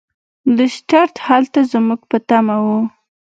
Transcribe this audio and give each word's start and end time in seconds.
لیسټرډ 0.55 1.13
هلته 1.27 1.59
زموږ 1.71 2.01
په 2.09 2.17
تمه 2.27 2.57
و. 2.63 2.65